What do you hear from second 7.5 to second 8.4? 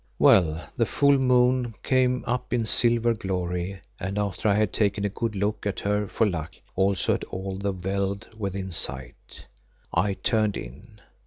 the veld